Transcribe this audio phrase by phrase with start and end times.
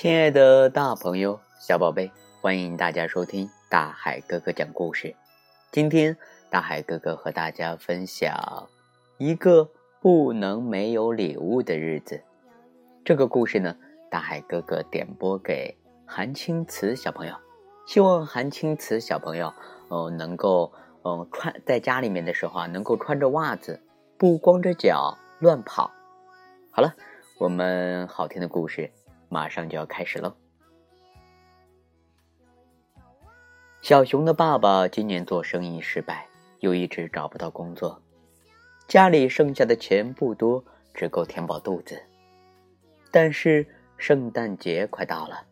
[0.00, 2.10] 亲爱的大朋友、小宝贝，
[2.40, 5.14] 欢迎大家收听大海哥哥讲故事。
[5.70, 6.16] 今天，
[6.48, 8.66] 大海哥哥和大家分享
[9.18, 9.68] 一个
[10.00, 12.22] 不能没有礼物的日子。
[13.04, 13.76] 这个故事呢，
[14.10, 15.76] 大海哥哥点播给
[16.06, 17.34] 韩青瓷小朋友，
[17.86, 19.52] 希望韩青瓷小朋友，
[19.90, 20.72] 呃，能够，
[21.04, 23.78] 嗯，穿在家里面的时候啊，能够穿着袜子，
[24.16, 25.90] 不光着脚乱跑。
[26.70, 26.94] 好了，
[27.38, 28.90] 我们好听的故事。
[29.30, 30.34] 马上就要开始喽。
[33.80, 36.26] 小熊的爸爸今年做生意失败，
[36.58, 38.02] 又一直找不到工作，
[38.86, 40.62] 家里剩下的钱不多，
[40.92, 42.02] 只够填饱肚子。
[43.10, 43.66] 但是
[43.96, 45.46] 圣诞节快到了，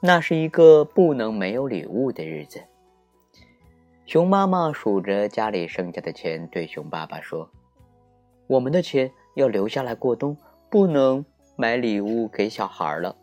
[0.00, 2.60] 那是一个不能没有礼物的日子。
[4.06, 7.48] 熊妈妈数着家里剩下的钱，对熊爸爸说
[8.48, 10.36] ：“我们的钱要留下来过冬，
[10.68, 11.24] 不能。”
[11.62, 13.14] 买礼物给小孩了。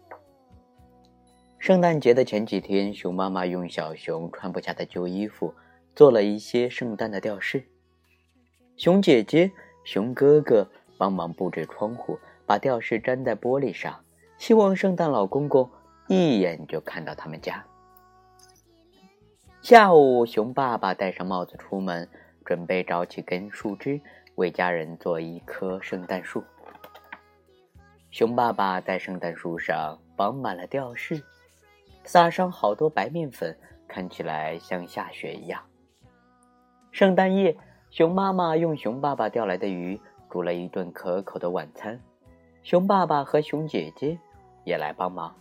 [1.58, 5.54] 圣诞节的前几天，熊妈妈用小熊穿不下的旧衣服
[5.94, 7.62] 做了一些圣诞的吊饰。
[8.78, 9.52] 熊姐姐、
[9.84, 10.66] 熊哥哥
[10.98, 14.06] 帮忙布置窗户，把吊饰粘在玻璃上，
[14.38, 15.70] 希望圣诞老公公
[16.08, 17.66] 一眼就看到他们家。
[19.62, 22.08] 下午，熊爸爸戴上帽子出门，
[22.46, 24.00] 准备找几根树枝
[24.36, 26.42] 为家人做一棵圣诞树。
[28.12, 31.22] 熊爸爸在圣诞树上绑满了吊饰，
[32.04, 33.56] 撒上好多白面粉，
[33.88, 35.62] 看起来像下雪一样。
[36.92, 37.56] 圣诞夜，
[37.92, 42.02] 熊妈妈用熊爸爸钓来的鱼煮了一顿可口的晚餐，
[42.64, 44.18] 熊爸爸和熊姐姐
[44.64, 45.36] 也来帮忙。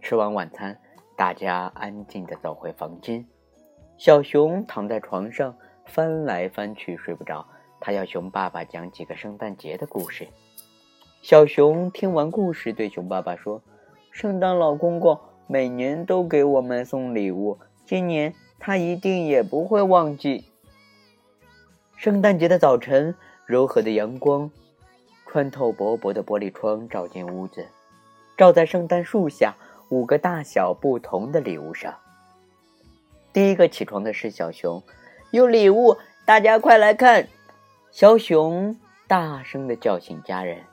[0.00, 0.80] 吃完晚餐，
[1.14, 3.22] 大家安静的走回房间。
[3.98, 7.46] 小熊躺在床上翻来翻去睡不着，
[7.78, 10.26] 他要熊爸爸讲几个圣诞节的故事。
[11.22, 13.60] 小熊听完故事，对熊爸爸说
[14.10, 20.46] ：“圣诞老公公每年都给我们送礼物，今年他一定也不会忘记。”
[21.94, 24.50] 圣诞节的早晨，柔和的阳光
[25.26, 27.66] 穿透薄薄的玻璃窗，照进屋子，
[28.38, 29.54] 照在圣诞树下
[29.90, 31.94] 五个大小不同的礼物上。
[33.30, 34.82] 第一个起床的是小熊，
[35.32, 37.28] 有礼物，大家快来看！
[37.90, 38.74] 小熊
[39.06, 40.64] 大声的叫醒家人。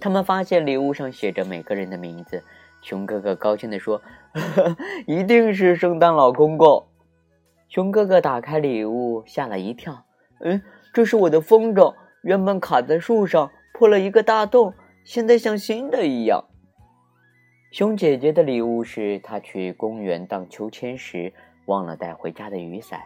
[0.00, 2.42] 他们发现礼物上写着每个人的名字，
[2.80, 4.00] 熊哥哥高兴地说
[5.06, 6.86] ：“一定是圣诞老公公。”
[7.68, 10.04] 熊哥哥打开礼物，吓了一跳
[10.40, 10.62] ：“嗯，
[10.94, 14.72] 这是我的风筝，原本卡在树上，破了一个大洞，
[15.04, 16.46] 现在像新的一样。”
[17.70, 21.32] 熊姐姐的礼物是她去公园荡秋千时
[21.66, 23.02] 忘了带回家的雨伞，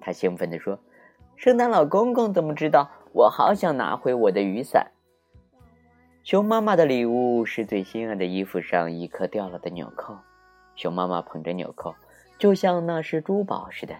[0.00, 0.80] 她兴奋地说
[1.36, 2.90] ：“圣诞老公公怎么知道？
[3.12, 4.90] 我好想拿回我的雨伞。”
[6.30, 10.16] 熊妈妈的礼物是最心爱的衣服上一颗掉了的纽扣，
[10.76, 11.92] 熊妈妈捧着纽扣，
[12.38, 13.96] 就像那是珠宝似的。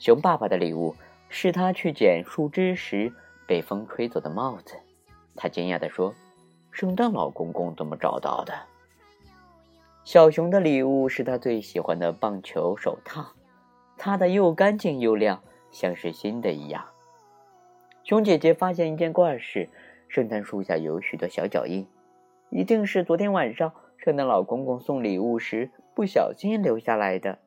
[0.00, 0.96] 熊爸爸的礼物
[1.28, 3.12] 是他去捡树枝时
[3.46, 4.74] 被风吹走的帽子，
[5.36, 6.12] 他惊讶地说
[6.72, 8.52] ：“圣诞老公公怎么找到的？”
[10.02, 13.24] 小熊的礼物是他最喜欢的棒球手套，
[13.96, 15.40] 擦得又干净又亮，
[15.70, 16.84] 像是新的一样。
[18.02, 19.68] 熊姐姐发现一件怪事。
[20.10, 21.86] 圣诞树下有许多小脚印，
[22.50, 27.38] 一定是昨天晚上圣诞老公公送礼物时不小心留下来的。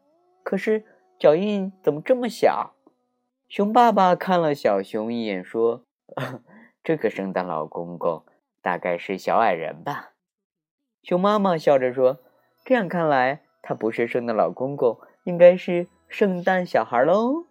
[0.44, 0.86] 可是
[1.20, 2.74] 脚印怎么这么小？
[3.50, 5.84] 熊爸爸看了小熊一眼，说
[6.82, 8.24] ：“这个圣诞老公公
[8.62, 10.14] 大概是小矮人吧？”
[11.04, 12.22] 熊妈妈笑着说
[12.64, 17.46] ：“这样看来，他不是圣诞老公公，应该是圣诞小孩喽。”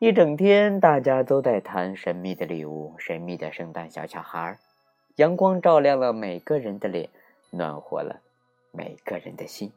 [0.00, 4.56] 一整天，大家都在谈神秘的礼物，神秘的圣诞小小孩。
[5.16, 7.10] 阳光照亮了每个人的脸，
[7.50, 8.20] 暖和了
[8.70, 9.72] 每个人的心。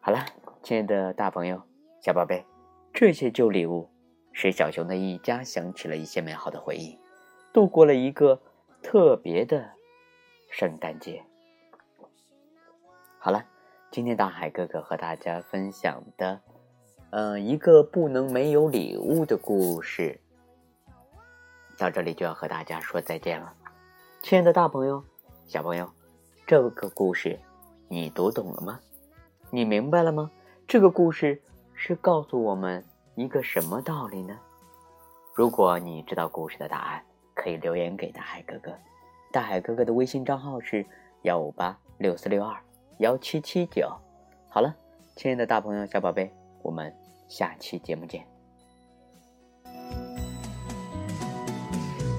[0.00, 0.24] 好了，
[0.62, 1.60] 亲爱的大朋友、
[2.00, 2.46] 小宝贝，
[2.90, 3.90] 这些旧礼物
[4.32, 6.98] 使小熊的一家想起了一些美好的回忆，
[7.52, 8.40] 度过了一个
[8.82, 9.72] 特别的
[10.48, 11.22] 圣诞节。
[13.18, 13.44] 好了，
[13.90, 16.40] 今天大海哥哥和大家分享的。
[17.12, 20.20] 嗯，一个不能没有礼物的故事，
[21.76, 23.52] 到这里就要和大家说再见了。
[24.22, 25.02] 亲爱的大朋友、
[25.44, 25.90] 小朋友，
[26.46, 27.36] 这个故事
[27.88, 28.78] 你读懂了吗？
[29.50, 30.30] 你明白了吗？
[30.68, 31.42] 这个故事
[31.74, 32.84] 是告诉我们
[33.16, 34.38] 一个什么道理呢？
[35.34, 37.04] 如果你知道故事的答案，
[37.34, 38.72] 可以留言给大海哥哥。
[39.32, 40.86] 大海哥哥的微信账号是
[41.22, 42.56] 幺五八六四六二
[42.98, 43.90] 幺七七九。
[44.48, 44.72] 好了，
[45.16, 46.32] 亲爱的大朋友、小宝贝。
[46.62, 46.94] 我们
[47.30, 48.26] 下期节目见。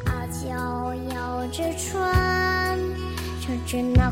[0.06, 2.80] 阿娇摇着船，
[3.42, 4.10] 乘着那。